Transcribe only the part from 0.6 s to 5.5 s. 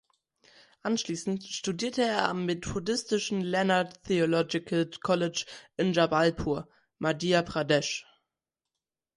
Anschließend studierte er am methodistischen "Leonard Theological College"